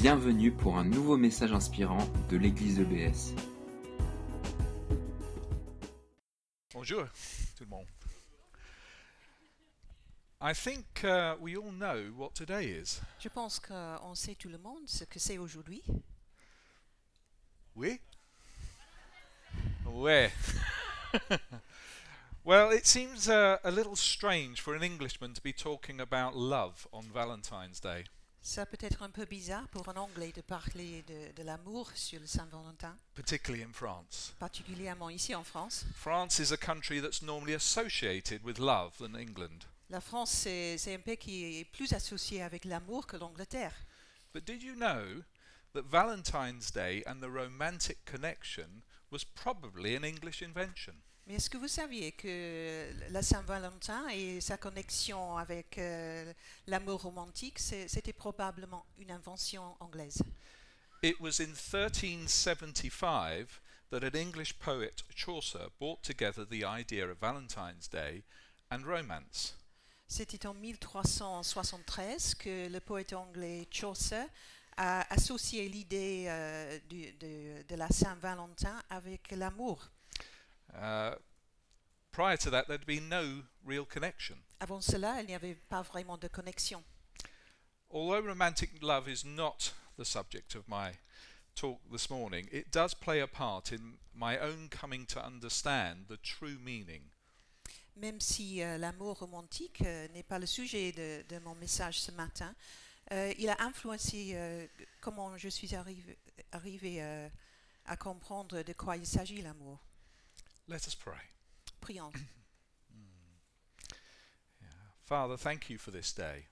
[0.00, 3.34] Bienvenue pour un nouveau message inspirant de l'église EBS.
[6.72, 7.04] Bonjour
[7.54, 7.84] tout le monde.
[10.40, 13.02] I think uh, we all know what today is.
[13.18, 15.82] Je pense qu'on sait tout le monde ce que c'est aujourd'hui.
[17.76, 18.00] Oui?
[19.84, 20.30] Ouais.
[22.42, 26.88] well, it seems uh, a little strange for an Englishman to be talking about love
[26.90, 28.04] on Valentine's Day.
[28.42, 32.18] Ça peut être un peu bizarre pour un Anglais de parler de, de l'amour sur
[32.20, 34.32] le Saint-Valentin, particularly in France.
[34.38, 35.84] particulièrement ici en France.
[35.94, 39.66] France is a country that's normally associated with love than England.
[39.90, 43.74] La France, c'est c'est un pays qui est plus associé avec l'amour que l'Angleterre.
[44.32, 45.22] But did you know
[45.74, 50.94] that Valentine's Day and the romantic connection was probably an English invention?
[51.26, 56.32] Mais est-ce que vous saviez que la Saint-Valentin et sa connexion avec euh,
[56.66, 60.22] l'amour romantique, c'était probablement une invention anglaise?
[61.02, 67.88] It was in 1375 that an English poet, Chaucer, brought together the idea of Valentine's
[67.88, 68.24] Day
[68.70, 69.56] and romance.
[70.06, 74.24] C'était en 1373 que le poète anglais Chaucer
[74.76, 79.90] a associé l'idée euh, de, de la Saint-Valentin avec l'amour.
[80.74, 81.14] Uh,
[82.12, 84.36] prior to that, there'd been no real connection.
[84.60, 86.82] Avant cela, il n'y avait pas vraiment de connexion.
[87.90, 90.92] Although romantic love is not the subject of my
[91.56, 96.16] talk this morning, it does play a part in my own coming to understand the
[96.16, 97.10] true meaning
[97.96, 102.12] Même si euh, l'amour romantique euh, n'est pas le sujet de, de mon message ce
[102.12, 102.54] matin,
[103.12, 104.66] euh, il a influencé euh,
[105.00, 106.16] comment je suis arrivé,
[106.52, 107.28] arrivé, euh,
[107.86, 109.80] à comprendre de quoi il s'agit l'amour.
[110.70, 111.18] Let us pray.
[111.80, 112.12] Prions.
[115.02, 116.46] Father, thank you for this day.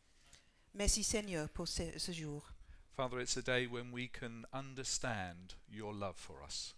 [0.74, 2.42] Merci Seigneur pour ce, ce jour.
[2.96, 6.74] Father, it's a day when we can understand your love for us.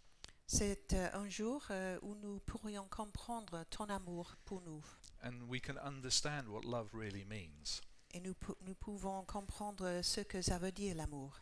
[0.46, 4.82] C'est euh, un jour euh, où nous pourrions comprendre ton amour pour nous
[5.22, 7.80] And we can understand what love really means.
[8.12, 8.34] et nous,
[8.66, 11.40] nous pouvons comprendre ce que ça veut dire l'amour.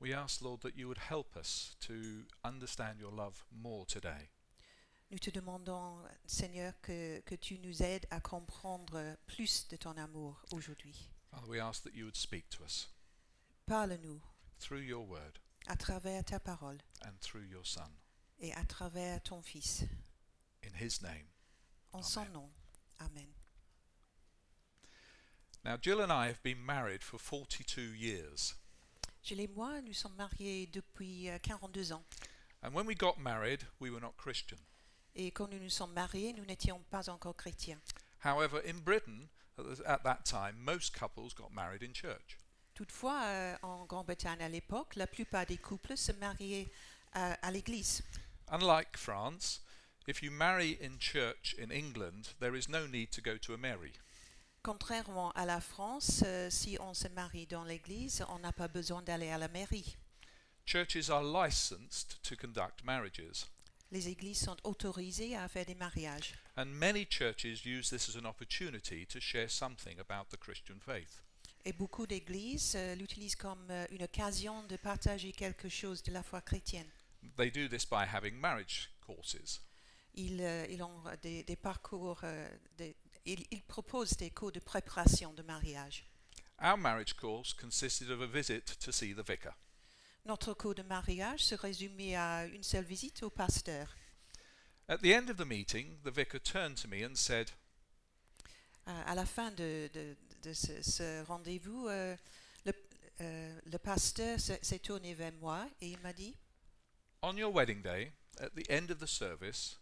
[0.00, 4.30] We ask, Lord, that you would help us to understand your love more today.
[5.10, 10.40] Nous te demandons, Seigneur, que, que tu nous aides à comprendre plus de ton amour
[10.52, 11.08] aujourd'hui.
[11.32, 12.88] Father, we ask that you would speak to us
[13.66, 14.20] Parle-nous
[14.58, 17.90] through your word à travers ta parole and through your Son.
[18.40, 19.82] et à travers ton Fils.
[20.64, 21.26] In his name.
[21.92, 22.32] En son Amen.
[22.32, 22.50] nom.
[23.00, 23.28] Amen.
[25.64, 28.54] Now, Jill and I have been married for 42 years.
[29.22, 32.04] Gilles et moi, nous sommes mariés depuis euh, 42 ans.
[32.62, 34.58] And when we got married, we were not Christian.
[35.14, 37.80] Et quand nous nous sommes mariés, nous n'étions pas encore chrétiens.
[38.24, 39.28] However, in Britain,
[39.86, 42.38] at, that time, most couples got married in church.
[42.74, 46.70] Toutefois, euh, en Grande-Bretagne à l'époque, la plupart des couples se mariaient
[47.16, 48.02] euh, à l'église.
[48.48, 49.60] Unlike France,
[50.06, 53.58] if you marry in church in England, there is no need to go to a
[53.58, 53.92] Mary.
[54.62, 59.02] Contrairement à la France, euh, si on se marie dans l'église, on n'a pas besoin
[59.02, 59.96] d'aller à la mairie.
[60.66, 63.46] Churches are licensed to conduct marriages,
[63.92, 66.34] Les églises sont autorisées à faire des mariages.
[66.56, 71.22] and many churches use this as an opportunity to share something about the Christian faith.
[71.64, 76.22] Et beaucoup d'églises euh, l'utilisent comme euh, une occasion de partager quelque chose de la
[76.22, 76.88] foi chrétienne.
[77.36, 79.60] They do this by having marriage courses.
[80.14, 82.96] Ils, euh, ils ont des, des parcours, euh, des-
[83.26, 86.04] ils, ils proposent des cours de préparation de mariage.
[86.62, 89.54] Our marriage course consisted of a visit to see the vicar.
[90.26, 93.94] Notre cours de mariage se résumait à une seule visite au pasteur.
[94.88, 97.50] At the end of the meeting, the vicar turned to me and said,
[98.86, 102.16] À, la fin de, de- de ce, ce rendez-vous, euh,
[102.64, 102.72] le,
[103.20, 106.34] euh, le pasteur s'est s'est tourné vers moi et il m'a dit
[107.22, 109.78] On your wedding day, at the end of the service,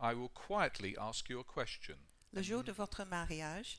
[0.00, 1.96] I will quietly ask you a question.
[2.32, 3.78] Le jour de votre mariage,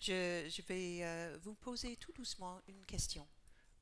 [0.00, 3.26] je, je vais euh, vous poser tout doucement une question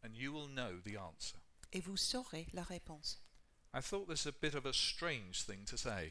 [0.04, 1.38] and you will know the answer.
[1.76, 3.18] Et vous saurez la réponse.
[3.74, 6.10] I thought this a bit of a strange thing to say,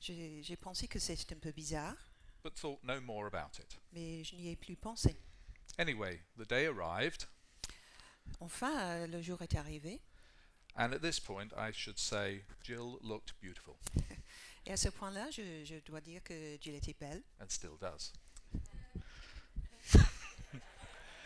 [0.00, 1.96] J'ai j'ai pensé que c'était un peu bizarre,
[2.44, 3.78] but thought no more about it.
[3.92, 5.16] mais je n'y ai plus pensé.
[5.78, 7.26] Anyway, the day arrived,
[8.40, 10.00] Enfin, euh, le jour est arrivé
[10.76, 13.76] and at this point, I should say, Jill looked beautiful,
[14.66, 17.22] et à ce point-là, je, je dois dire que Jill était belle.
[17.40, 18.12] and still does.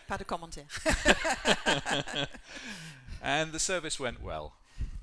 [0.06, 0.66] Pas de commentaire.
[3.22, 4.50] And the service went well.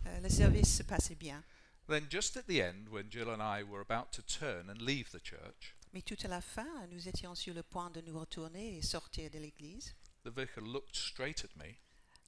[0.05, 1.43] Euh, le service se passait bien.
[1.87, 5.09] Then, just at the end, when Jill and I were about to turn and leave
[5.11, 8.77] the church, Mais tout à la fin, nous étions sur le point de nous retourner
[8.77, 9.95] et sortir de l'église.
[10.23, 11.75] the vicar looked straight at me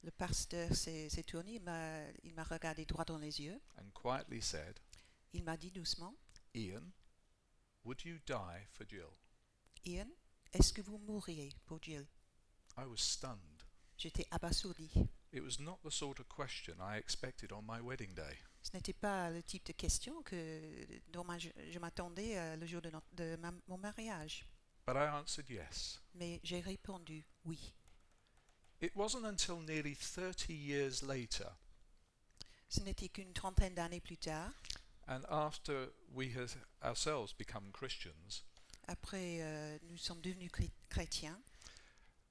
[0.02, 3.60] Le pasteur s'est s'est tourné, il m'a il m'a regardé droit dans les yeux.
[3.78, 4.80] and quietly said,
[5.34, 6.14] Il m'a dit doucement,
[6.54, 6.92] Ian,
[7.84, 9.10] would you die for Jill?
[9.84, 10.08] Ian,
[10.54, 12.06] est-ce que vous mourriez pour Jill?
[12.78, 13.62] I was stunned.
[13.98, 14.90] J'étais abasourdi.
[15.32, 18.36] It was not the sort of question I expected on my wedding day.
[18.62, 22.82] Ce n'était pas le type de question que, dont je, je m'attendais euh, le jour
[22.82, 24.44] de, notre- de ma- mon mariage.
[24.86, 26.00] But I answered yes.
[26.14, 27.72] Mais j'ai répondu oui.
[28.80, 31.46] It wasn't until nearly 30 years later,
[32.68, 34.52] Ce n'était qu'une trentaine d'années plus tard,
[35.06, 36.48] and after we had
[36.82, 38.42] ourselves become Christians,
[38.88, 40.50] après euh, nous sommes devenus
[40.88, 41.40] chrétiens,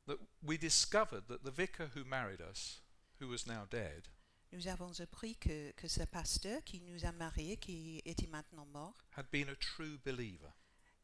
[0.07, 2.81] that we discovered that the vicar who married us,
[3.19, 4.07] who was now dead,
[4.51, 8.95] nous avons appris que, que ce pasteur qui nous a mariés, qui était maintenant mort,
[9.15, 10.51] had been a true believer.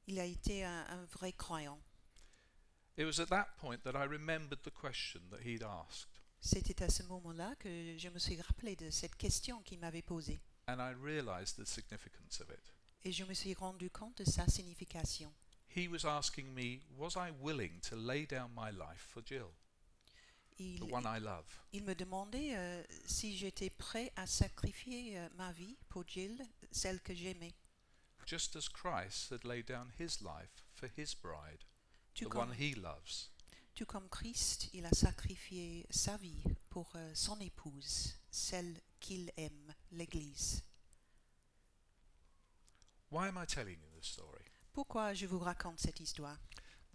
[0.07, 1.79] il a été un, un vrai croyant.
[2.97, 6.07] It was at that point that I remembered the question that he'd asked,
[6.41, 10.39] C'était à ce moment-là que je me suis rappelé de cette question qu'il m'avait posée.
[10.67, 12.71] and I realized the significance of it.
[13.03, 15.31] Et je me suis rendu compte de sa signification.
[15.75, 19.51] He was asking me, Was I willing to lay down my life for Jill,
[20.57, 21.45] Il, the one I love?
[21.73, 26.41] il me demandait euh, si j'étais prêt à sacrifier euh, ma vie pour Jill,
[26.71, 27.53] celle que j'aimais.
[28.25, 31.63] Just as Christ had laid down his life for his bride,
[32.13, 33.29] Tout the comme, one he loves.
[33.75, 39.73] tout comme Christ, il a sacrifié sa vie pour euh, son épouse, celle qu'il aime,
[39.91, 40.63] l'Église.
[43.11, 44.43] Why am I telling you this story?
[44.73, 46.37] Pourquoi je vous raconte cette histoire?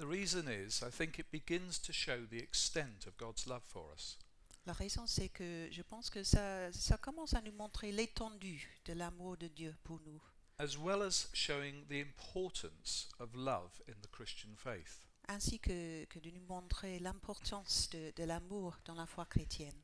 [0.00, 3.92] The reason is I think it begins to show the extent of God's love for
[3.92, 4.16] us.
[4.64, 8.94] La raison, c'est que je pense que ça, ça commence à nous montrer l'étendue de
[8.94, 10.18] l'amour de Dieu pour nous,
[10.58, 15.06] as well as showing the importance of love in the Christian faith.
[15.28, 19.82] ainsi que, que de nous montrer l'importance de, de l'amour dans la foi chrétienne.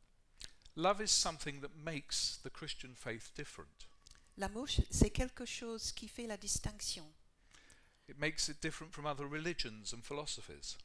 [0.76, 3.86] Love is something that makes the Christian faith different.
[4.38, 7.06] L'amour, c'est quelque chose qui fait la distinction,
[8.08, 10.76] It makes it different from other religions and philosophies.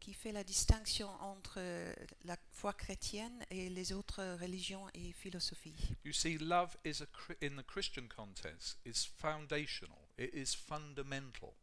[0.00, 5.74] qui fait la distinction entre euh, la foi chrétienne et les autres religions et philosophies.
[6.04, 7.06] You see, love is a
[7.42, 9.98] in the Christian context is foundational.
[10.18, 11.54] It is fundamental.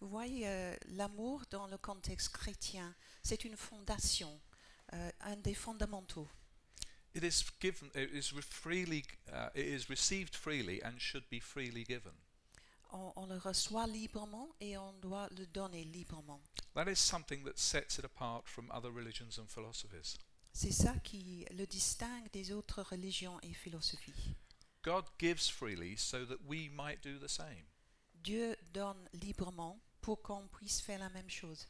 [0.00, 4.40] Vous voyez, euh, l'amour dans le contexte chrétien, c'est une fondation,
[4.92, 6.28] euh, un des fondamentaux.
[7.14, 7.90] It is given.
[7.94, 9.04] It is freely.
[9.28, 12.12] Uh, it is received freely and should be freely given.
[12.94, 16.40] On, on le reçoit librement et on doit le donner librement.
[16.74, 20.16] That is something that sets it apart from other religions and philosophies.
[20.52, 24.36] C'est ça qui le distingue des autres religions et philosophies.
[24.84, 27.66] God gives freely so that we might do the same.
[28.22, 31.66] Dieu donne librement pour qu'on puisse faire la même chose.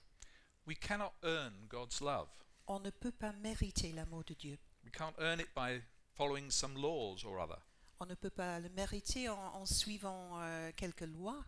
[0.67, 2.29] We cannot earn God's love.
[2.67, 4.59] On ne peut pas mériter l'amour de Dieu.
[4.85, 5.81] We can't earn it by
[6.15, 7.59] following some laws or other.
[8.01, 11.45] On ne peut pas le mériter en, en suivant euh, quelques lois.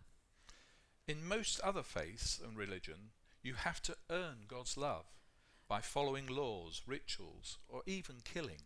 [1.08, 3.12] In most other faiths and religion,
[3.43, 5.04] you have to earn God's love
[5.69, 8.60] by following laws, rituals, or even killing.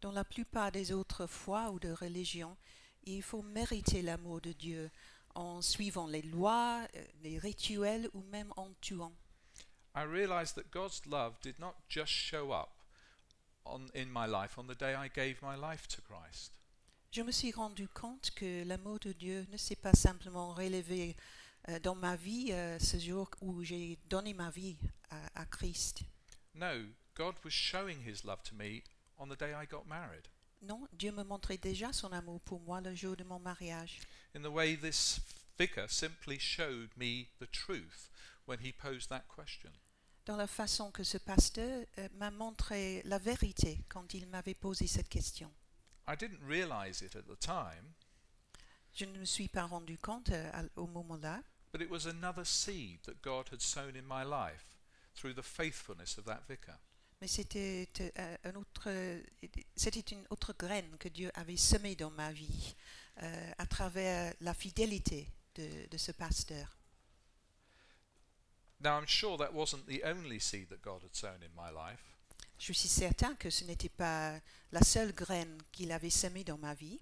[0.00, 2.56] Dans la plupart des autres foi ou de religions,
[3.04, 4.90] il faut mériter l'amour de Dieu
[5.34, 9.12] en suivant les lois, euh, les rituels ou même en tuant.
[9.94, 12.70] I realized that God's love did not just show up
[13.64, 16.52] on, in my life on the day I gave my life to Christ.
[17.12, 21.14] Je me suis rendu compte que l'amour de Dieu ne s'est pas simplement relevé
[21.68, 24.78] euh, dans ma vie euh, ce jour où j'ai donné ma vie
[25.10, 26.00] à, à Christ.
[26.54, 28.82] No, God was showing his love to me
[29.18, 30.26] on the day I got married.
[30.62, 34.00] Non, Dieu me montrait déjà son amour pour moi le jour de mon mariage.
[34.34, 35.20] In the way this
[35.58, 38.10] vicar simply showed me the truth
[38.46, 39.70] when he posed that question.
[40.24, 44.86] Dans la façon que ce pasteur euh, m'a montré la vérité quand il m'avait posé
[44.86, 45.52] cette question.
[46.08, 47.92] I didn't realize it at the time,
[48.94, 51.42] Je ne me suis pas rendu compte euh, à- au moment-là,
[51.72, 54.76] but it was another seed that God had sown in my life
[55.14, 56.78] through the faithfulness of that vicar.
[57.20, 58.90] mais c'était euh, un autre,
[59.76, 62.74] c'était une autre graine que Dieu avait semée dans ma vie
[63.22, 66.66] euh, à travers la fidélité de, de ce pasteur.
[68.80, 72.02] Now, I'm sure that wasn't the only seed that God had sown in my life,
[72.62, 74.38] Je suis certain que ce n'était pas
[74.70, 77.00] la seule graine qu'il avait semée dans ma vie,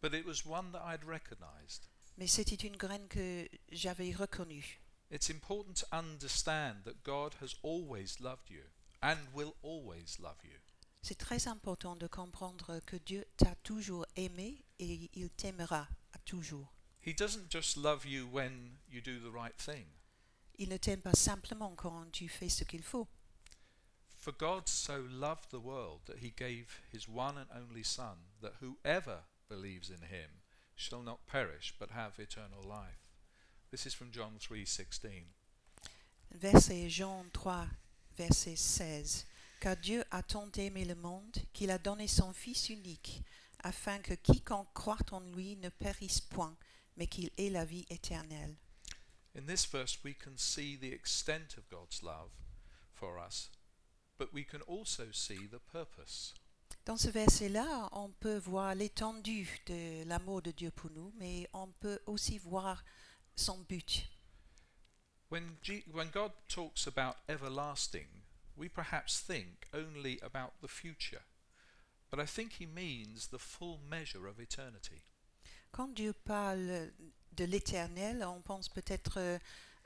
[0.00, 1.82] but it was one that I'd recognized.
[2.16, 4.80] mais c'était une graine que j'avais reconnue.
[5.10, 8.62] It's important to understand that God has always loved you
[9.02, 10.56] and will always love you.
[11.02, 16.72] C'est très important de comprendre que Dieu t'a toujours aimé et il t'aimera à toujours.
[17.04, 19.86] He doesn't just love you when you do the right thing.
[20.58, 23.08] Il ne t'aime pas simplement quand tu fais ce qu'il faut.
[24.20, 28.56] For God so loved the world that he gave his one and only Son, that
[28.60, 30.42] whoever believes in him
[30.76, 33.08] shall not perish but have eternal life.
[33.70, 35.24] This is from John 3:16.
[36.32, 37.70] Verset Jean 3,
[38.14, 39.24] verset 16.
[39.58, 43.22] Car Dieu a tant aimé le monde qu'il a donné son Fils unique,
[43.64, 46.56] afin que quiconque croit en lui ne périsse point,
[46.94, 48.56] mais qu'il ait la vie éternelle.
[49.34, 52.30] In this verse we can see the extent of God's love
[52.92, 53.48] for us,
[54.20, 56.34] but we can also see the purpose.
[56.84, 61.68] Dans ce verset-là, on peut voir l'étendue de l'amour de Dieu pour nous, mais on
[61.80, 62.84] peut aussi voir
[63.34, 64.04] son but.
[65.30, 68.08] When, G- when God talks about everlasting,
[68.56, 71.22] we perhaps think only about the future,
[72.10, 75.00] but I think he means the full measure of eternity.
[75.72, 76.92] Quand Dieu parle
[77.32, 79.38] de l'éternel, on pense peut-être euh,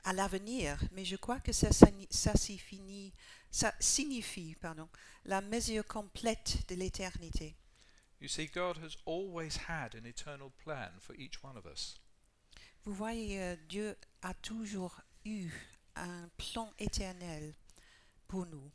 [0.03, 3.13] à l'avenir, mais je crois que ça, ça signifie,
[3.55, 4.89] ça signifie pardon,
[5.23, 7.55] la mesure complète de l'éternité.
[8.19, 11.97] You see, God has always had an eternal plan for each one of us.
[12.83, 15.49] Vous voyez, euh, Dieu a toujours eu
[15.95, 17.53] un plan éternel
[18.27, 18.71] pour nous.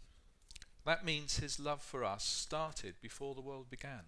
[0.86, 4.04] That means his love for us started before the world began.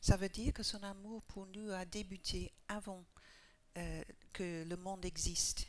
[0.00, 3.04] Ça veut dire que son amour pour nous a débuté avant
[3.76, 5.66] euh, que le monde existe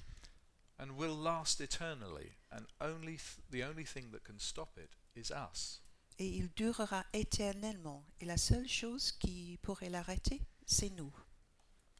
[0.79, 5.31] and will last eternally, and only th- the only thing that can stop it is
[5.31, 5.81] us.
[6.19, 8.03] et il durera éternellement.
[8.19, 11.13] Et la seule chose qui pourrait l'arrêter, c'est nous.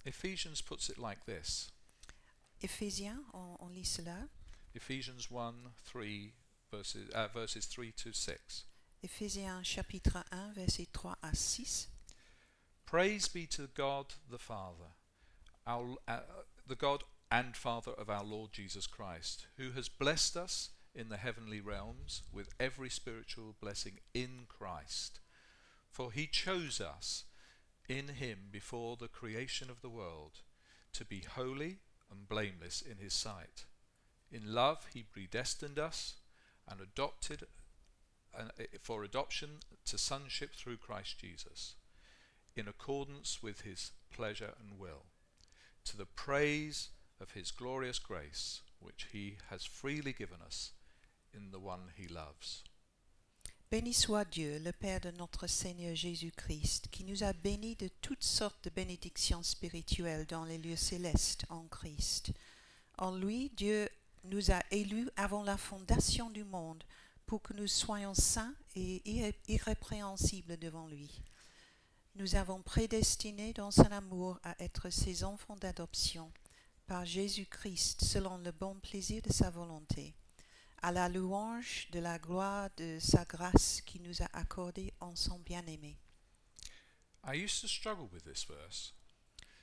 [0.05, 1.69] Ephesians puts it like this
[2.61, 4.27] Éphésiens, on, on lit cela.
[4.73, 5.53] Ephesians 1
[5.85, 6.33] 3
[6.71, 8.65] verses, uh, verses 3 to 6.
[9.03, 11.89] Éphésiens chapitre 1, versets 3 à 6.
[12.85, 14.89] Praise be to God the Father,
[15.67, 16.21] our, uh,
[16.67, 21.17] the God and Father of our Lord Jesus Christ, who has blessed us in the
[21.17, 25.19] heavenly realms with every spiritual blessing in Christ.
[25.91, 27.25] For he chose us
[27.87, 30.41] in him before the creation of the world
[30.93, 31.77] to be holy
[32.11, 33.65] and blameless in his sight.
[34.31, 36.15] In love he predestined us
[36.67, 37.43] and adopted
[38.37, 38.43] uh,
[38.81, 39.49] for adoption
[39.85, 41.75] to sonship through Christ Jesus
[42.55, 45.05] in accordance with his pleasure and will,
[45.85, 50.73] to the praise of his glorious grace, which he has freely given us
[51.33, 52.63] in the one he loves.
[53.69, 58.23] Béni soit Dieu, le Père de notre Seigneur Jésus-Christ, qui nous a bénis de toutes
[58.23, 62.31] sortes de bénédictions spirituelles dans les lieux célestes en Christ.
[62.97, 63.89] En lui, Dieu
[64.23, 66.81] nous a élus avant la fondation du monde
[67.25, 71.21] pour que nous soyons saints et irré- irrépréhensibles devant lui.
[72.15, 76.31] Nous avons prédestiné dans son amour à être ses enfants d'adoption
[76.87, 80.15] par Jésus-Christ selon le bon plaisir de sa volonté
[80.81, 85.39] à la louange de la gloire de sa grâce qui nous a accordé en son
[85.39, 85.97] bien-aimé.
[87.25, 88.93] I used to struggle with this verse,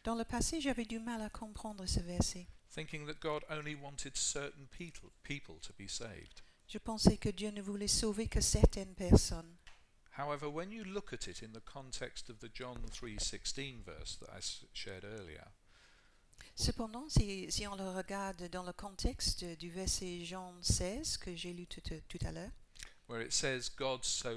[0.02, 2.46] Dans le passé, j'avais du mal à comprendre ce verset.
[2.70, 6.42] thinking that God only wanted certain people, people to be saved.
[6.68, 9.54] Je pensais que Dieu ne voulait sauver que certaines personnes.
[10.18, 14.28] However, when you look at it in the context of the John 3:16 verse that
[14.34, 15.46] I s- shared earlier,
[16.56, 21.52] Cependant, si, si on le regarde dans le contexte du verset Jean 16 que j'ai
[21.52, 22.50] lu tout, tout à l'heure,
[24.10, 24.28] so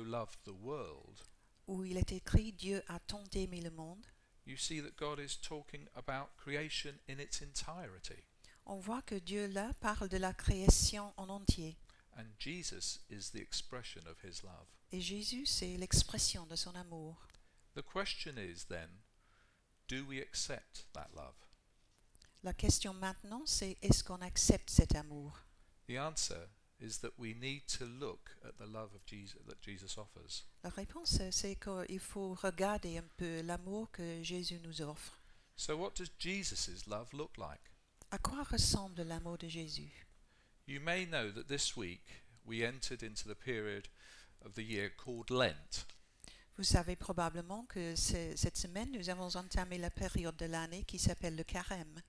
[1.67, 4.05] où il est écrit Dieu a tant aimé le monde,
[4.45, 8.23] you see that God is talking about creation in its entirety.
[8.67, 11.77] on voit que Dieu là parle de la création en entier.
[12.17, 14.67] And Jesus is the expression of his love.
[14.91, 17.27] Et Jésus, c'est l'expression de son amour.
[17.75, 18.89] The question is then,
[19.87, 21.35] do we accept that love?
[22.43, 25.43] La question maintenant, c'est est-ce qu'on accepte cet amour?
[25.87, 26.47] The answer
[26.79, 30.45] is that we need to look at the love of Jesus that Jesus offers.
[30.63, 35.19] La réponse, c'est qu'il faut regarder un peu l'amour que Jésus nous offre.
[35.55, 37.61] So what does Jesus' love look like?
[38.11, 40.05] À quoi ressemble l'amour de Jésus?
[40.67, 43.87] You may know that this week we entered into the period
[44.45, 45.85] of the year called Lent.
[46.57, 51.35] Vous savez probablement que cette semaine, nous avons entamé la période de l'année qui s'appelle
[51.35, 52.01] le carême.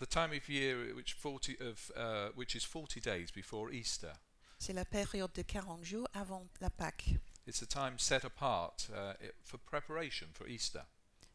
[0.00, 4.12] The time of year which 40 of uh, which is 40 days before Easter.
[4.58, 7.18] C'est la période de 40 jours avant la Pâque.
[7.46, 10.82] It's a time set apart uh, for preparation for Easter.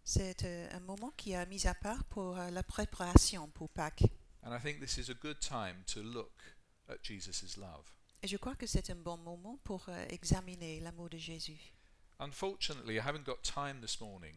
[0.03, 4.03] C'est euh, un moment qui est mis à part pour euh, la préparation pour Pâques.
[4.43, 6.55] And I think this is a good time to look
[6.89, 7.91] at Jesus' love.
[8.23, 11.73] Et je crois que c'est un bon moment pour euh, examiner l'amour de Jésus.
[12.19, 14.35] Unfortunately, I haven't got time this morning,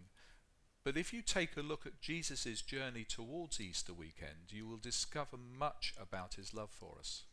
[0.88, 5.36] but if you take a look at Jesus' journey towards Easter weekend, you will discover
[5.36, 7.24] much about his love for us.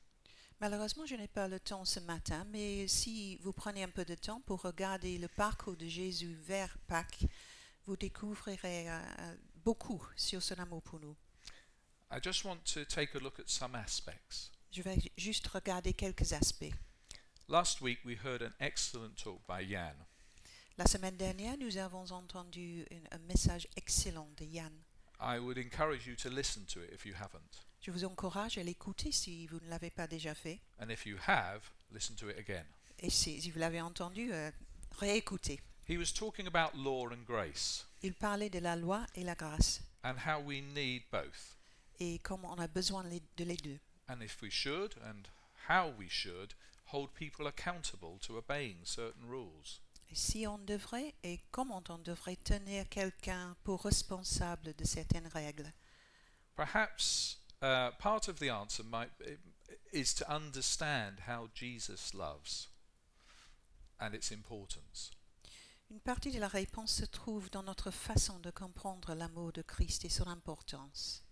[0.59, 4.15] Malheureusement, je n'ai pas le temps ce matin, mais si vous prenez un peu de
[4.15, 7.23] temps pour regarder le parcours de Jésus vers Pâques,
[7.85, 8.99] vous découvrirez euh,
[9.63, 11.15] beaucoup sur son amour pour nous.
[12.11, 14.51] I just want to take a look at some aspects.
[14.69, 16.75] Je vais juste regarder quelques aspects.
[17.47, 19.95] Last week we heard an excellent talk by Jan.
[20.77, 24.73] La semaine dernière, nous avons entendu une- un message excellent de Yann.
[25.21, 27.65] I would encourage you to listen to it if you haven't.
[27.81, 30.59] Je vous encourage à l'écouter si vous ne l'avez pas déjà fait.
[30.79, 32.65] And if you have, listen to it again.
[32.99, 34.51] Et si, si vous l'avez entendu, euh,
[34.99, 35.61] réécoutez.
[35.87, 39.81] He was talking about law and grace Il parlait de la loi et la grâce
[40.03, 41.55] and how we need both.
[41.99, 43.79] et comment on a besoin de les deux.
[44.09, 45.23] And if we should and
[45.69, 46.53] how we should
[46.91, 49.81] hold people accountable to obeying certain rules.
[50.13, 55.71] Si on devrait et comment on devrait tenir quelqu'un pour responsable de certaines règles?
[56.55, 59.11] Perhaps uh, part of the answer might
[59.91, 62.69] is to understand how Jesus loves
[63.99, 65.11] and its importance.
[65.89, 70.05] Une partie de la réponse se trouve dans notre façon de comprendre l'amour de Christ
[70.05, 71.23] et son importance.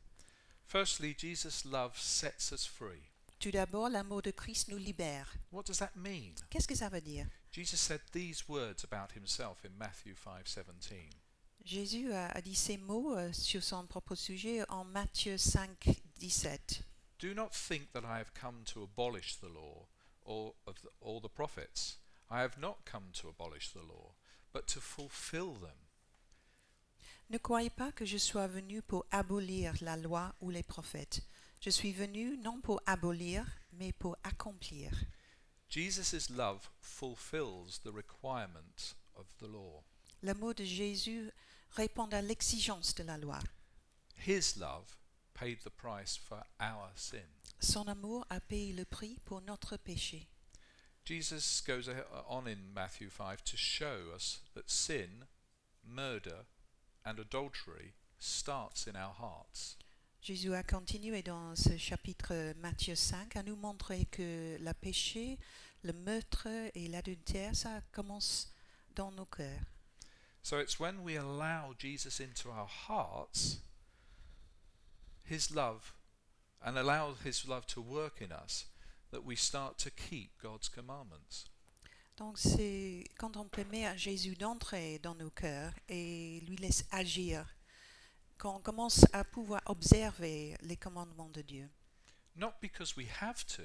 [0.68, 3.02] Firstly, Jesus' love sets us free.
[3.40, 5.34] Tout d'abord, l'amour de Christ nous libère.
[5.52, 6.36] What does that mean?
[6.50, 7.28] Qu'est-ce que ça veut dire?
[7.54, 11.14] Jesus said these words about himself in Matthew 5:17.
[11.64, 16.82] Jésus a, dit ces mots euh, sur son propre sujet en Matthieu 5, 17.
[17.20, 19.88] Do not think that I have come to abolish the law
[20.26, 22.00] or of the, or the prophets.
[22.32, 24.16] I have not come to abolish the law,
[24.52, 25.78] but to fulfill them.
[27.30, 31.22] Ne croyez pas que je sois venu pour abolir la loi ou les prophètes.
[31.62, 34.92] Je suis venu non pour abolir, mais pour accomplir.
[35.74, 39.82] Jesus' love fulfills the requirement of the law.
[40.22, 41.32] L'amour de Jésus
[41.76, 43.40] répond à l'exigence de la loi.
[44.16, 44.96] His love
[45.34, 47.26] paid the price for our sin.
[47.60, 50.28] Son amour a payé le prix pour notre péché.
[51.06, 51.90] Jesus goes
[52.30, 55.26] on in Matthew 5 to show us that sin,
[55.84, 56.46] murder,
[57.04, 59.76] and adultery starts in our hearts.
[60.24, 65.38] Jésus a continué dans ce chapitre Matthieu 5 à nous montrer que le péché,
[65.84, 68.50] le meurtre et l'adultère, ça commence
[68.96, 69.60] dans nos cœurs.
[70.42, 73.60] So it's when we allow Jesus into our hearts,
[75.30, 75.94] his love,
[76.62, 78.68] and allow his love to work in us,
[79.12, 81.50] that we start to keep God's commandments.
[82.16, 87.46] Donc c'est quand on permet à Jésus d'entrer dans nos cœurs et lui laisse agir,
[88.38, 91.70] qu'on commence à pouvoir observer les commandements de Dieu.
[92.36, 93.64] Not because we have to,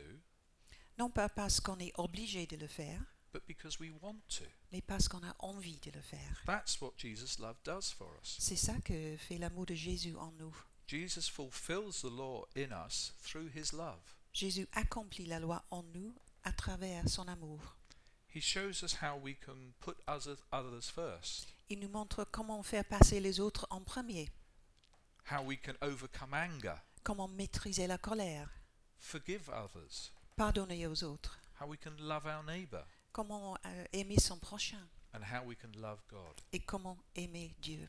[0.98, 3.00] Non pas parce qu'on est obligé de le faire,
[3.32, 4.44] but because we want to.
[4.72, 6.42] mais parce qu'on a envie de le faire.
[6.46, 8.36] That's what Jesus' love does for us.
[8.40, 10.54] C'est ça que fait l'amour de Jésus en nous.
[10.86, 14.00] Jesus fulfills the law in us through his love.
[14.32, 17.60] Jésus accomplit la loi en nous à travers son amour.
[18.34, 22.84] He shows us how we can put others, others first, Il nous montre comment faire
[22.84, 24.28] passer les autres en premier,
[25.30, 28.48] how we can overcome anger, comment maîtriser la colère,
[28.98, 34.38] forgive others, pardonner aux autres, how we can love our neighbor, comment euh, aimer son
[34.38, 36.40] prochain and how we can love God.
[36.52, 37.88] et comment aimer Dieu.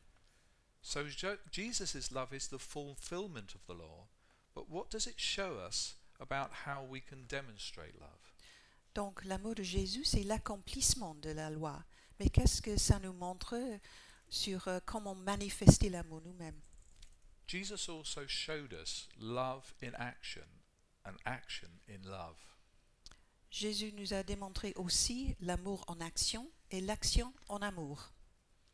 [0.82, 1.04] So
[1.50, 4.08] Jesus' love is the fulfillment of the law,
[4.54, 8.32] but what does it show us about how we can demonstrate love?
[8.94, 11.84] Donc l'amour de Jésus, c'est l'accomplissement de la loi.
[12.18, 13.56] Mais qu'est-ce que ça nous montre
[14.28, 16.60] sur euh, comment manifester l'amour nous-mêmes?
[17.50, 20.44] Jesus also showed us love in action
[21.04, 22.36] and action in love.
[23.50, 28.12] Jésus nous a démontré aussi l'amour en action et l'action en amour.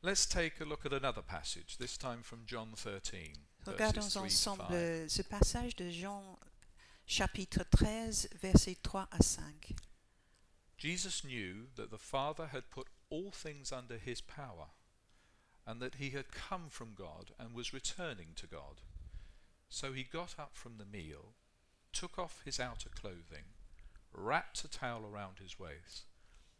[0.02, 3.32] Let's take a look at another passage, this time from John 13.
[3.64, 5.08] Regardons verses 3 to ensemble 5.
[5.08, 6.38] ce passage de Jean
[7.06, 9.72] chapitre 13, versets 3 à 5.
[10.76, 14.68] Jesus knew that the Father had put all things under his power,
[15.66, 18.80] and that he had come from God and was returning to God.
[19.68, 21.34] So he got up from the meal,
[21.92, 23.54] took off his outer clothing,
[24.12, 26.04] wrapped a towel around his waist.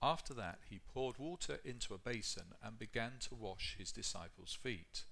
[0.02, 5.04] After that, he poured water into a basin and began to wash his disciples' feet,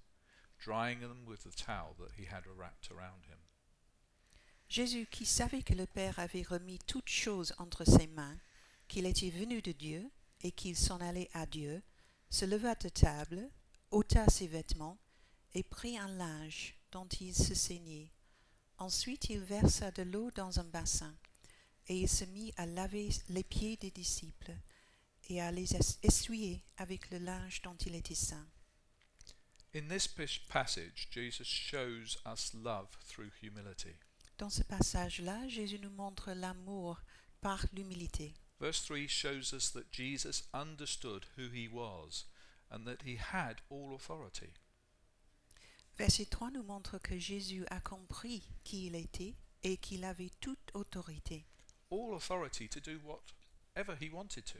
[0.59, 3.39] drying them with the towel that he had wrapped around him.
[4.69, 8.39] Jésus, qui savait que le Père avait remis toutes choses entre ses mains,
[8.87, 11.81] qu'il était venu de Dieu et qu'il s'en allait à Dieu,
[12.29, 13.49] se leva de table,
[13.91, 14.97] ôta ses vêtements
[15.53, 18.11] et prit un linge dont il se saignait.
[18.77, 21.15] Ensuite il versa de l'eau dans un bassin
[21.87, 24.53] et il se mit à laver les pieds des disciples
[25.29, 28.47] et à les es- essuyer avec le linge dont il était saint.
[29.73, 33.95] In this passage, Jesus shows us love through humility.
[34.37, 37.01] Dans ce passage-là, Jésus nous montre l'amour
[37.41, 38.33] par l'humilité.
[38.59, 42.25] Verse 3 shows us that Jesus understood who he was
[42.71, 44.53] and that he had all authority.
[45.97, 50.71] Verset 3 nous montre que Jésus a compris qui il était et qu'il avait toute
[50.73, 51.45] autorité.
[51.89, 54.59] All authority to do whatever he wanted to.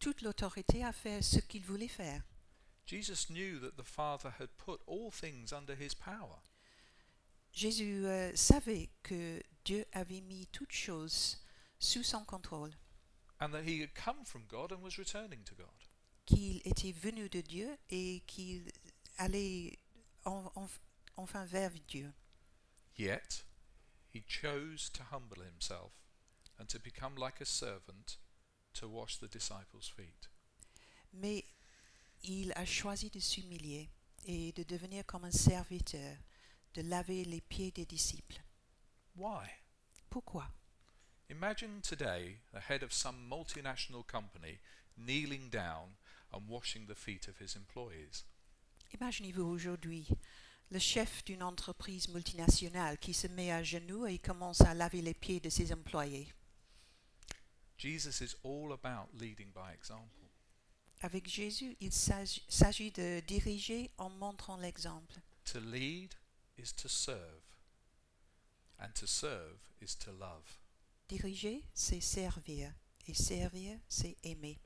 [0.00, 2.22] Toute l'autorité à faire ce qu'il voulait faire.
[2.86, 6.42] Jesus knew that the Father had put all things under his power.
[7.52, 11.38] Jésus euh, savait que Dieu avait mis toutes choses
[11.78, 12.72] sous son contrôle,
[13.40, 15.83] and that he had come from God and was returning to God.
[16.26, 18.70] Qu'il était venu de Dieu et qu'il
[19.18, 19.78] allait
[20.24, 20.68] en- en-
[21.16, 22.12] enfin vers Dieu.
[22.96, 23.44] Yet
[24.12, 25.92] he chose to humble himself
[26.58, 28.18] and to become like a servant
[28.74, 30.30] to wash the disciples' feet.
[31.12, 31.44] Mais
[32.22, 33.90] il a choisi de s'humilier
[34.26, 36.16] et de devenir comme un serviteur,
[36.74, 38.40] de laver les pieds des disciples.
[39.16, 39.46] Why?
[40.10, 40.48] Pourquoi?
[41.28, 44.60] Imagine today the head of some multinational company
[44.96, 45.96] kneeling down
[46.34, 48.24] and washing the feet of his employees.
[48.92, 50.08] Imaginez-vous aujourd'hui
[50.70, 55.14] le chef d'une entreprise multinationale qui se met à genoux et commence à laver les
[55.14, 56.28] pieds de ses employés.
[57.78, 60.28] Jesus is all about leading by example.
[61.00, 65.20] Avec Jésus, il s'agit s'agit de diriger en montrant l'exemple.
[65.52, 66.14] To lead
[66.56, 67.42] is to serve,
[68.78, 70.58] and to serve is to love.
[71.08, 72.72] Diriger, c'est servir,
[73.06, 74.58] et servir, c'est aimer.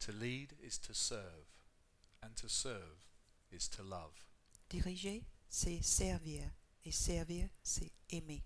[0.00, 1.46] To lead is to serve,
[2.22, 2.96] and to serve
[3.50, 4.12] is to love.
[4.70, 6.42] Diriger, c'est servir,
[6.84, 8.42] et servir, c'est aimer.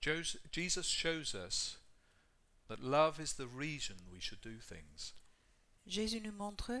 [0.00, 1.78] Jesus shows us
[2.68, 5.12] that love is the reason we should do things.
[5.86, 6.72] Jésus nous montre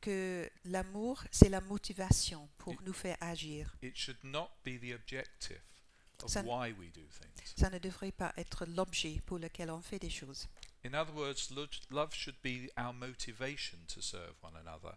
[0.00, 3.76] que l'amour, c'est la motivation pour Et- nous faire agir.
[3.82, 5.60] It should not be the objective
[6.22, 7.54] of Ça- why we do things.
[7.56, 10.48] Ça ne devrait pas être l'objet pour lequel on fait des choses.
[10.86, 11.50] In other words,
[11.90, 14.96] love should be our motivation to serve one another.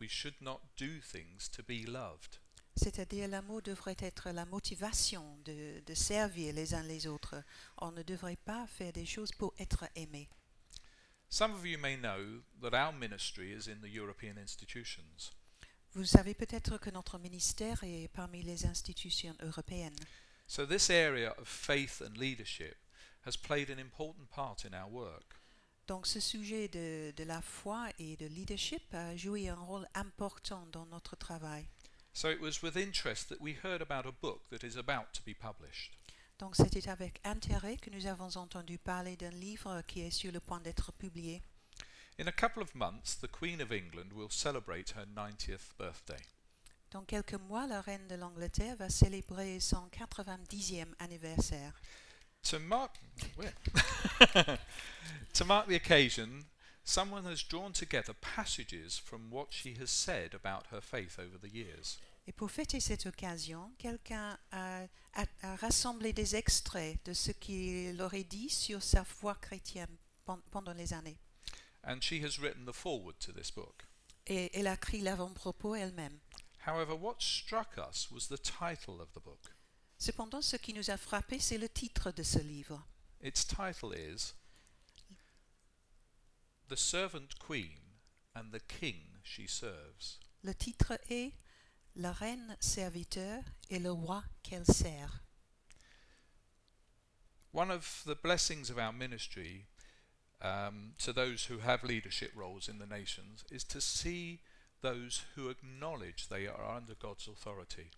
[0.00, 2.40] We should not do things to be loved.
[2.74, 7.44] C'est-à-dire l'amour devrait être la motivation de, de servir les uns les autres.
[7.78, 10.28] On ne devrait pas faire des choses pour être aimé.
[11.28, 15.30] Some of you may know that our ministry is in the European institutions.
[15.94, 20.04] Vous savez peut-être que notre ministère est parmi les institutions européennes.
[20.48, 22.81] So, this area of faith and leadership
[23.26, 25.40] has played an important part in our work.
[25.86, 30.66] Donc ce sujet de, de la foi et de leadership a joué un rôle important
[30.72, 31.66] dans notre travail.
[32.14, 35.22] So, it was with interest that we heard about a book that is about to
[35.24, 35.92] be published.
[36.38, 40.40] Donc c'était avec intérêt que nous avons entendu parler d'un livre qui est sur le
[40.40, 41.42] point d'être publié.
[42.18, 46.20] In a couple of months, the Queen of England will celebrate her 90th birthday.
[46.90, 51.80] Dans quelques mois, la reine de l'Angleterre va célébrer son 90e anniversaire.
[52.44, 52.90] To mark,
[55.34, 56.44] to mark the occasion,
[56.84, 61.48] someone has drawn together passages from what she has said about her faith over the
[61.48, 61.98] years.
[62.26, 68.00] Et pour fêter cette occasion, quelqu'un a, a- a rassemblé des extraits de ce qu'il
[68.00, 71.18] aurait dit sur sa foi chrétienne pen- pendant les années.
[71.84, 73.84] And she has written the foreword to this book.
[74.26, 76.18] Et elle a écrit l'avant-propos elle-même.
[76.66, 79.51] However, what struck us was the title of the book.
[80.02, 82.84] Cependant, ce qui nous a frappé, c'est le titre de ce livre.
[83.20, 84.34] Its title is
[86.66, 87.78] The Servant Queen
[88.34, 90.18] and the King She Serves.
[90.42, 91.34] Le titre est
[91.94, 95.22] La reine serviteur et le roi qu'elle sert.
[97.52, 99.68] One of the blessings of our ministry
[100.40, 104.40] um, to those who have leadership roles in the nations is to see
[104.80, 107.92] those who acknowledge they are under God's authority.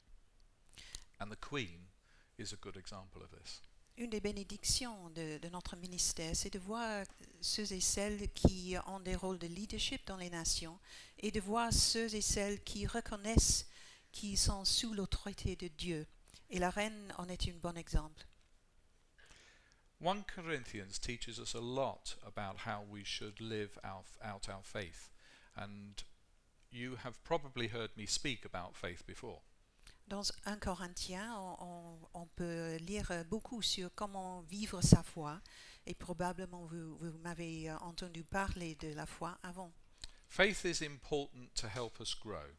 [1.19, 1.94] And the Queen
[2.39, 3.63] is a good example of this.
[3.97, 7.07] Une des bénédictions de, de notre ministère, c'est de voir
[7.41, 10.81] ceux et celles qui ont des rôles de leadership dans les nations
[11.19, 13.69] et de voir ceux et celles qui reconnaissent
[14.11, 16.07] qu'ils sont sous l'autorité de Dieu.
[16.51, 18.27] Et la reine en est un bon exemple.
[20.01, 25.11] 1 Corinthians teaches us a lot about how we should live our, out our faith.
[25.57, 26.03] And
[26.71, 29.41] you have probably heard me speak about faith before.
[30.07, 35.41] Dans 1 Corinthiens, on, on- on peut lire beaucoup sur comment vivre sa foi
[35.87, 39.73] et probablement vous, vous m'avez entendu parler de la foi avant.
[40.29, 42.51] Faith is important to help us grow,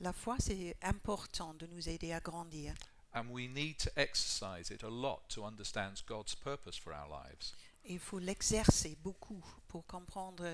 [0.00, 2.74] La foi, c'est important de nous aider à grandir.
[3.14, 7.54] and we need to exercise it a lot to understand God's purpose for our lives.
[7.84, 10.44] Et Il faut l'exercer beaucoup pour comprendre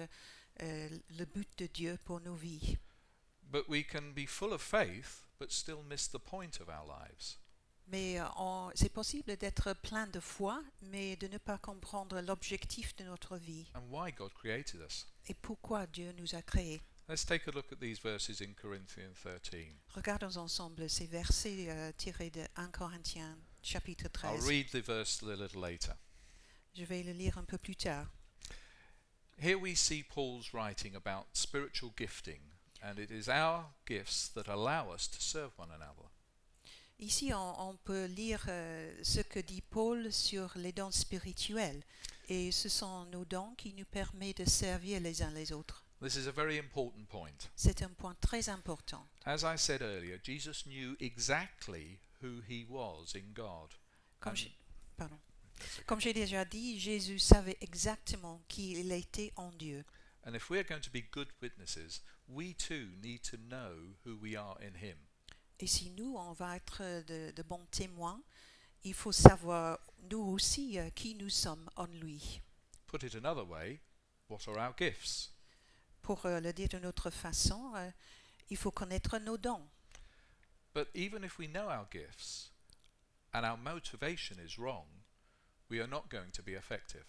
[0.63, 2.79] euh, le but de Dieu pour nos vies.
[3.51, 7.39] But we can be full of faith but still miss the point of our lives.
[7.89, 12.97] Mais euh, on- c'est possible d'être plein de foi, mais de ne pas comprendre l'objectif
[12.97, 15.07] de notre vie and why God created us.
[15.29, 16.81] et pourquoi Dieu nous a créés.
[17.07, 19.77] Let's take a look at these verses in Corinthians 13.
[19.95, 24.41] Regardons ensemble ces versets euh, tirés de 1 Corinthiens chapitre 13.
[24.43, 25.95] I'll read the verse a little later.
[26.75, 28.07] Je vais le lire un peu plus tard.
[29.39, 32.41] Here we see Paul's writing about spiritual gifting,
[32.85, 36.09] and it is our gifts that allow us to serve one another.
[36.99, 41.83] Ici, on, on peut lire euh, ce que dit Paul sur les dons spirituels.
[42.29, 45.85] Et ce sont nos dons qui nous permettent de servir les uns les autres.
[46.01, 47.49] This is a very important point.
[47.57, 49.07] C'est un point très important.
[49.25, 53.71] As I said earlier, Jesus knew exactly who he was in God.
[54.21, 54.55] Comme j'ai-
[54.97, 55.19] pardon.
[55.59, 55.83] Okay.
[55.87, 59.85] Comme j'ai déjà dit, Jésus savait exactement qui il était en Dieu.
[60.27, 64.17] And if we are going to be good witnesses, we too need to know who
[64.17, 64.97] we are in him.
[65.61, 68.21] Et si nous, on va être de, de bons témoins,
[68.83, 69.79] il faut savoir,
[70.11, 72.41] nous aussi, euh, qui nous sommes en lui.
[72.87, 73.81] Put it another way,
[74.29, 75.33] what are our gifts?
[76.03, 77.91] Pour euh, le dire d'une autre façon, euh,
[78.51, 79.67] il faut connaître nos dons.
[80.75, 82.51] But even if we know our gifts
[83.33, 84.87] and our motivation is wrong,
[85.71, 87.07] we are not going to be effective.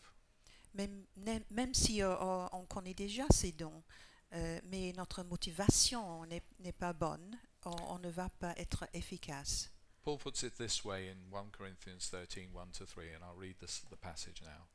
[0.76, 1.06] Même,
[1.50, 2.16] même si euh,
[2.52, 3.84] on connaît déjà ces dons,
[4.34, 9.70] euh, mais notre motivation n'est pas bonne, on, on ne va pas être efficace.
[10.04, 13.56] Paul puts it this way in 1 Corinthians 13 1 to 3, and I'll read
[13.60, 14.68] this, the passage now.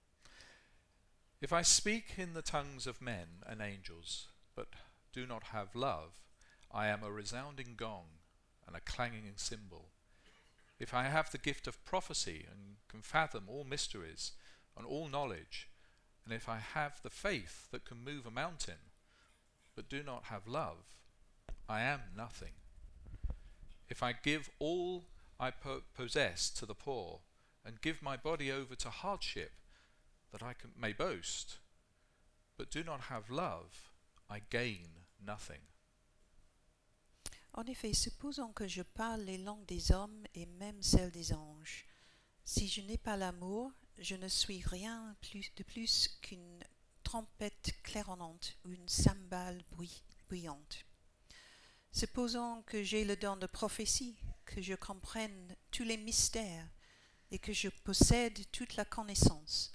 [1.41, 4.75] If I speak in the tongues of men and angels, but
[5.13, 6.21] do not have love,
[6.71, 8.19] I am a resounding gong
[8.67, 9.91] and a clanging cymbal.
[10.79, 14.33] If I have the gift of prophecy and can fathom all mysteries
[14.77, 15.69] and all knowledge,
[16.25, 18.90] and if I have the faith that can move a mountain,
[19.81, 20.85] but do not have love,
[21.67, 22.53] I am nothing.
[23.89, 25.05] If I give all
[25.39, 27.21] I po- possess to the poor,
[27.65, 29.53] and give my body over to hardship,
[30.33, 31.57] that I can, may boast,
[32.59, 33.91] but do not have love,
[34.29, 35.63] I gain nothing.
[37.55, 41.87] En effet, supposons que je parle les langues des hommes et même celles des anges.
[42.45, 46.63] Si je n'ai pas l'amour, je ne suis rien plus, de plus qu'une
[47.03, 49.63] trompette claironnante une cymbale
[50.29, 50.85] bruyante.
[51.93, 56.69] Supposons que j'ai le don de prophétie, que je comprenne tous les mystères
[57.31, 59.73] et que je possède toute la connaissance.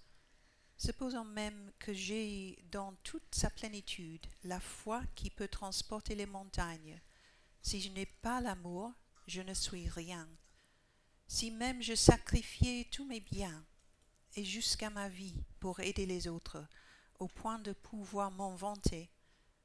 [0.78, 7.02] Supposons même que j'ai dans toute sa plénitude la foi qui peut transporter les montagnes.
[7.62, 8.94] Si je n'ai pas l'amour,
[9.28, 10.28] je ne suis rien.
[11.28, 13.66] Si même je sacrifiais tous mes biens
[14.36, 16.64] et jusqu'à ma vie pour aider les autres,
[17.20, 19.10] au point de pouvoir m'en vanter,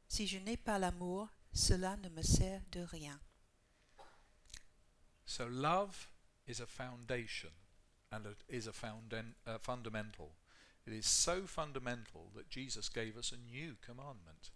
[0.09, 3.21] si je n'ai pas l'amour, cela ne me sert de rien.
[5.25, 6.09] So love
[6.47, 7.53] is a foundation
[8.11, 10.35] and it is a uh, fundamental.
[10.87, 14.51] It is so fundamental that Jesus gave us a new commandment.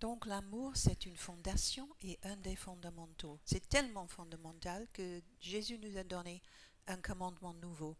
[0.00, 3.40] Donc l'amour, c'est une fondation et un des fondamentaux.
[3.44, 6.42] C'est tellement fondamental que Jésus nous a donné
[6.86, 7.96] un commandement nouveau.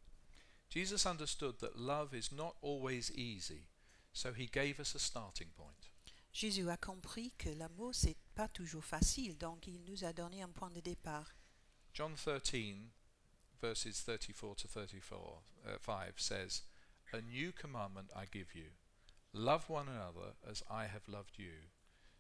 [0.69, 3.67] Jesus understood that love is not always easy,
[4.15, 5.91] so he gave us a starting point.
[6.33, 10.49] Jésus a compris que l'amour, c'est pas toujours facile, donc il nous a donné un
[10.49, 11.35] point de départ.
[11.93, 12.89] John 13,
[13.61, 16.63] verses 34 to 34, uh, 5 says,
[17.13, 18.71] A new commandment I give you
[19.35, 21.69] love one another as I have loved you,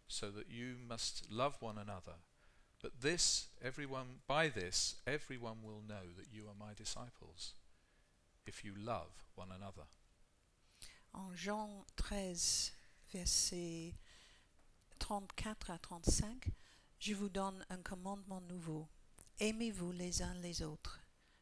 [0.09, 2.18] so that you must love one another.
[2.83, 7.54] But this, everyone, by this, everyone will know that you are my disciples,
[8.46, 9.87] if you love one another.
[11.14, 12.72] En Jean 13,
[13.12, 13.94] versets
[14.98, 16.50] 34 à 35,
[16.98, 18.88] je vous donne un commandement nouveau.
[19.38, 21.00] Aimez-vous les uns les autres,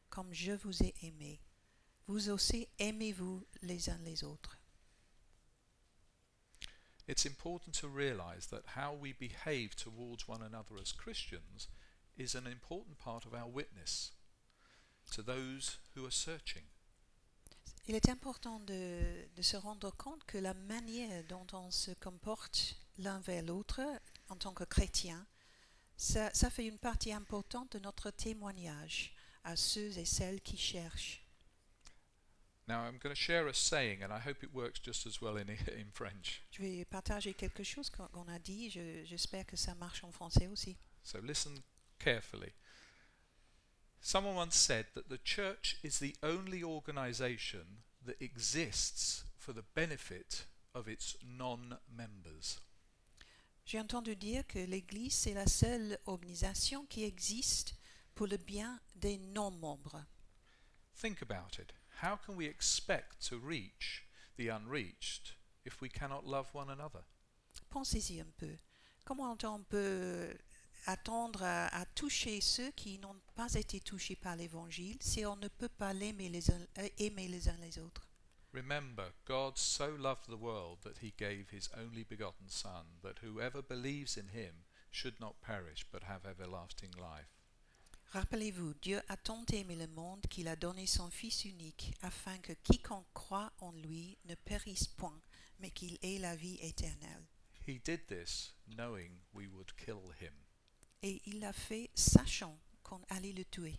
[0.09, 1.41] comme je vous ai aimé.
[2.05, 4.59] Vous aussi aimez-vous les uns les autres.
[7.07, 11.67] It's important to realize that how we behave towards one another as Christians
[12.15, 14.11] is an important part of our witness
[15.11, 16.63] to those who are searching.
[17.87, 22.75] Il est important de, de se rendre compte que la manière dont on se comporte
[22.97, 23.81] l'un vers l'autre
[24.29, 25.25] en tant que chrétien,
[25.97, 31.19] ça, ça fait une partie importante de notre témoignage à ceux et celles qui cherchent.
[32.69, 35.37] Now, I'm going to share a saying, and I hope it works just as well
[35.37, 36.41] in, in French.
[36.51, 38.69] Je vais partager quelque chose qu'on a dit.
[38.69, 40.77] je- J'espère que ça marche en français aussi.
[41.03, 41.61] So listen
[41.99, 42.53] carefully.
[44.05, 50.43] Someone once said that the church is the only organization that exists for the benefit
[50.75, 52.59] of its non members.
[53.65, 57.75] J'ai entendu dire que l'Église, est la seule organisation qui existe
[58.13, 60.03] pour le bien des non-membres.
[60.93, 61.71] Think about it.
[62.01, 64.03] How can we expect to reach
[64.35, 67.05] the unreached if we cannot love one another?
[67.69, 68.57] Pensez-y un peu.
[69.05, 70.37] Comment on peut
[70.85, 75.47] attendre à, à toucher ceux qui n'ont pas été touchés par l'Évangile si on ne
[75.47, 78.07] peut pas l'aimer les uns, euh, aimer les uns les autres
[78.53, 83.63] Remember, God so loved the world that he gave his only begotten Son, that whoever
[83.63, 87.33] believes in him should not perish but have everlasting life.
[88.13, 92.53] Rappelez-vous, Dieu a tant aimé le monde qu'il a donné son Fils unique, afin que
[92.53, 95.19] quiconque croit en lui ne périsse point,
[95.57, 97.25] mais qu'il ait la vie éternelle.
[97.67, 100.33] He did this knowing we would kill him.
[101.03, 103.77] Et il l'a fait sachant qu'on allait le tuer.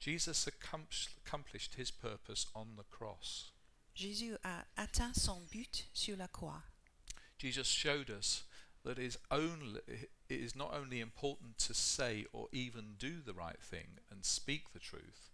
[0.00, 3.52] Jesus accomplished his purpose on the cross.
[3.94, 6.62] Jésus a atteint son but sur la croix.
[7.38, 8.44] Jesus showed us
[8.82, 9.80] that it is only
[10.28, 14.72] it is not only important to say or even do the right thing and speak
[14.72, 15.30] the truth,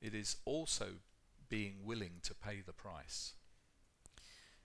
[0.00, 0.98] it is also
[1.48, 3.34] being willing to pay the price.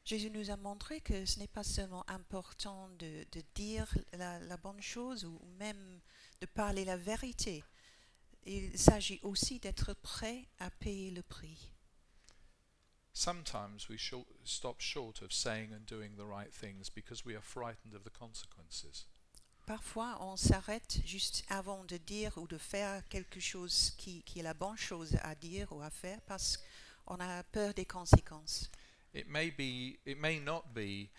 [0.08, 4.56] Jésus nous a montré que ce n'est pas seulement important de, de dire la, la
[4.56, 6.00] bonne chose ou même
[6.40, 7.62] de parler la vérité.
[8.46, 11.74] Il s'agit aussi d'être prêt à payer le prix.
[13.12, 14.00] Sometimes we
[14.46, 18.18] stop short of saying and doing the right things because we are frightened of the
[18.18, 19.10] consequences.
[19.66, 24.44] Parfois, on s'arrête juste avant de dire ou de faire quelque chose qui, qui est
[24.44, 26.64] la bonne chose à dire ou à faire parce
[27.06, 28.72] qu'on a peur des conséquences.
[29.14, 31.10] It may be, it may not be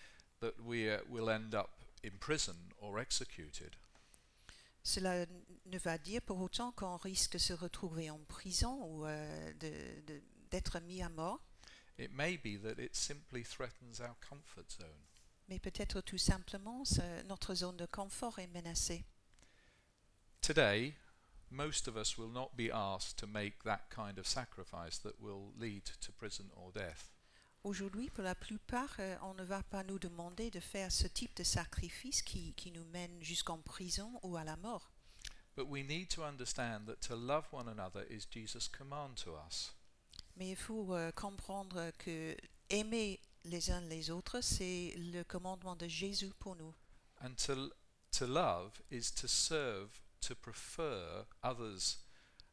[0.40, 1.70] that we uh, will end up
[2.02, 3.76] in prison or executed.
[4.82, 5.26] Cela
[5.66, 9.52] ne va dire pour autant qu'on risque de se retrouver en prison ou euh,
[10.50, 11.40] d'être mis à mort,
[11.98, 15.02] It may be that it simply threatens our comfort zone.
[15.48, 16.84] mais peut-être tout simplement
[17.26, 19.04] notre zone de confort est menacée.
[20.40, 20.94] Today,
[21.50, 25.52] most of us will not be asked to make that kind of sacrifice that will
[25.58, 27.10] lead to prison or death.
[27.64, 31.36] Aujourd'hui, pour la plupart, euh, on ne va pas nous demander de faire ce type
[31.36, 34.90] de sacrifice qui, qui nous mène jusqu'en prison ou à la mort.
[35.56, 39.74] But we need to understand that to love one another is Jesus' command to us.
[40.36, 42.36] Mais il faut euh, comprendre que
[42.70, 46.72] aimer les uns les autres, c'est le commandement de Jésus pour nous.
[47.20, 47.70] And to,
[48.12, 51.98] to love is to serve, to prefer others,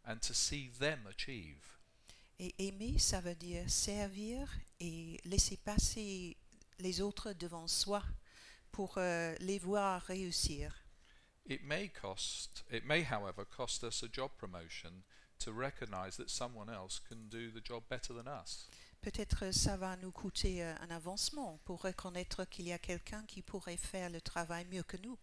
[0.04, 1.78] and to see them achieve.
[2.39, 6.36] Et aimer, ça veut dire servir et laisser passer
[6.80, 8.04] les autres devant soi
[8.71, 10.76] pour euh, les voir réussir.
[11.48, 15.04] It may cost, it may, however, cost us a job promotion
[15.39, 18.67] to recognize that someone else can do the job better than us.
[19.02, 23.43] Peut-être ça va nous coûter euh, un avancement pour reconnaître qu'il y a quelqu'un qui
[23.43, 25.17] pourrait faire le travail mieux que nous.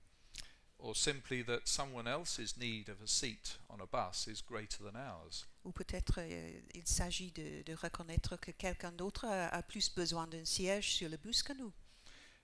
[0.84, 4.96] Or simply that someone else's need of a seat on a bus is greater than
[4.96, 5.46] ours.
[5.64, 10.26] Ou peut-être euh, il s'agit de, de reconnaître que quelqu'un d'autre a, a plus besoin
[10.26, 11.72] d'un siège sur le bus que nous.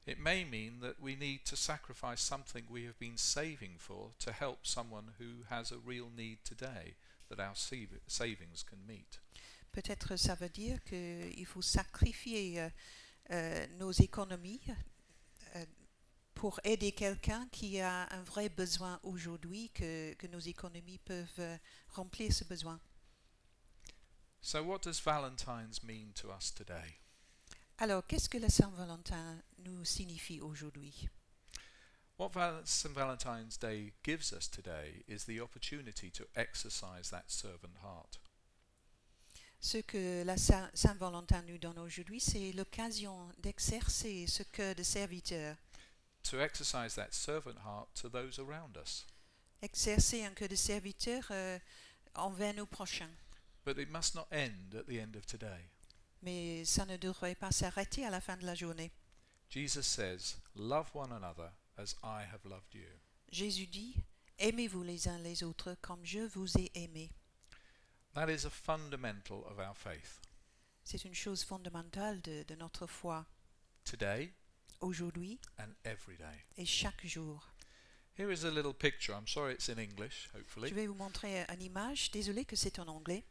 [0.06, 4.30] It may mean that we need to sacrifice something we have been saving for to
[4.30, 6.94] help someone who has a real need today
[7.28, 9.20] that our savings can meet.
[9.72, 12.70] Peut-être ça veut dire qu'il faut sacrifier euh,
[13.32, 14.62] euh, nos économies
[16.38, 21.58] pour aider quelqu'un qui a un vrai besoin aujourd'hui, que, que nos économies peuvent euh,
[21.88, 22.78] remplir ce besoin.
[24.40, 27.00] So, what does Valentine's mean to us today?
[27.78, 31.08] Alors, qu'est-ce que la Saint-Valentin nous signifie aujourd'hui?
[32.18, 32.94] What Val- St.
[32.94, 38.20] Valentine's Day gives us today is the opportunity to exercise that servant heart.
[39.60, 45.56] Ce que la Saint- Saint-Valentin nous donne aujourd'hui, c'est l'occasion d'exercer ce cœur de serviteur,
[46.24, 49.06] To exercise that servant heart to those around us.
[49.62, 51.58] exercer un cœur de serviteur euh,
[52.14, 53.10] envers nos prochains.
[53.64, 55.68] But it must not end at the end of today.
[56.22, 58.90] Mais ça ne devrait pas s'arrêter à la fin de la journée.
[59.50, 62.88] Jesus says, Love one another as I have loved you.
[63.30, 63.94] Jésus dit,
[64.38, 67.10] aimez-vous les uns les autres comme je vous ai aimé.
[68.14, 70.20] That is a fundamental of our faith.
[70.84, 73.26] C'est une chose fondamentale de, de notre foi,
[73.84, 74.32] Today
[74.80, 76.44] aujourd'hui and every day.
[76.56, 77.40] et chaque jour.
[78.16, 79.12] Here is a little picture.
[79.14, 80.70] I'm sorry it's in English, Je hopefully.
[80.72, 83.24] vais vous montrer une image, désolé que c'est en anglais.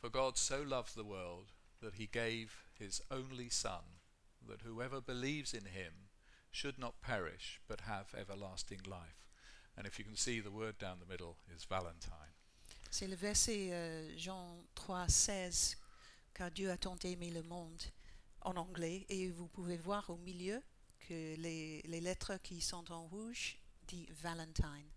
[0.00, 1.52] For God so loved the world
[1.82, 3.98] that he gave his only Son,
[4.48, 6.08] that whoever believes in him
[6.50, 9.26] should not perish but have everlasting life.
[9.76, 12.34] And if you can see, the word down the middle is Valentine.
[12.90, 15.76] C'est le verset euh, Jean 3, 16,
[16.34, 17.82] car Dieu a tant aimé le monde
[18.42, 20.62] en anglais, et vous pouvez voir au milieu
[21.00, 24.90] que les, les lettres qui sont en rouge dit Valentine.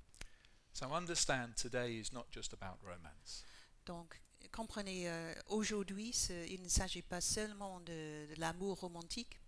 [0.73, 3.45] So understand today is not just about romance.
[3.85, 4.19] Donc,
[4.51, 6.09] comprenez, euh, aujourd'hui,
[6.49, 9.39] il ne s'agit pas seulement de, de l'amour romantique.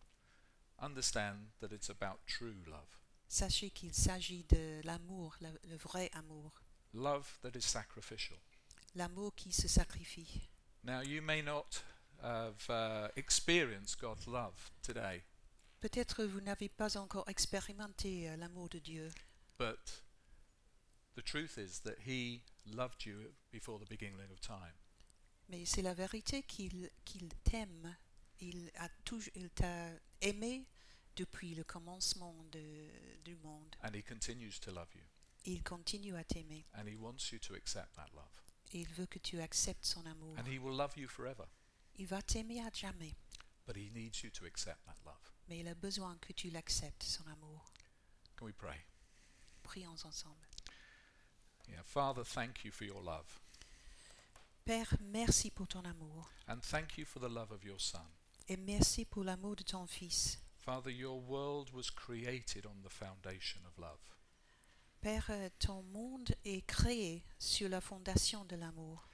[0.80, 2.88] Understand that it's about true love.
[3.28, 6.62] Sachez qu'il s'agit de l'amour, la- le vrai amour.
[6.94, 8.38] Love that is sacrificial.
[8.94, 10.50] L'amour qui se sacrifie.
[10.84, 11.84] Now, you may not
[12.22, 15.24] have uh, experienced God's love today,
[15.82, 19.10] Peut-être vous n'avez pas encore expérimenté euh, l'amour de Dieu,
[19.60, 20.04] but
[21.16, 24.74] the truth is that He loved you before the beginning of time.
[25.50, 27.96] mais c'est la vérité qu'il qu'il t'aime.
[28.42, 29.90] Il a toujours, il t'a
[30.22, 30.66] aimé
[31.16, 33.76] depuis le commencement de- du monde.
[33.84, 35.04] And He continues to love you.
[35.46, 36.66] Il continue à t'aimer.
[36.74, 38.26] And He wants you to accept that love.
[38.74, 40.36] Et il veut que tu acceptes son amour.
[40.40, 41.46] And He will love you forever.
[41.98, 43.16] Il va t'aimer à jamais,
[43.66, 45.32] But He needs you to accept that love.
[45.48, 47.72] mais il a besoin que tu l'acceptes, son amour.
[48.36, 48.86] Can we pray?
[49.64, 50.46] Prions ensemble.
[51.68, 53.40] Yeah, Father, thank you for your love.
[54.66, 56.30] Père, merci pour ton amour.
[56.48, 58.06] And thank you for the love of your Son.
[58.48, 60.38] Et merci pour l'amour de ton Fils.
[60.58, 64.00] Father, your world was created on the foundation of love.
[65.02, 69.08] Père, euh, ton monde est créé sur la fondation de l'amour.